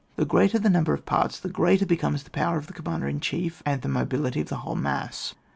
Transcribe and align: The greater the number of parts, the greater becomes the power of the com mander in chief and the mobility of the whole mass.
The 0.15 0.25
greater 0.25 0.57
the 0.57 0.67
number 0.71 0.95
of 0.95 1.05
parts, 1.05 1.39
the 1.39 1.47
greater 1.47 1.85
becomes 1.85 2.23
the 2.23 2.31
power 2.31 2.57
of 2.57 2.65
the 2.65 2.73
com 2.73 2.85
mander 2.91 3.07
in 3.07 3.19
chief 3.19 3.61
and 3.67 3.83
the 3.83 3.87
mobility 3.87 4.41
of 4.41 4.49
the 4.49 4.55
whole 4.65 4.73
mass. 4.75 5.35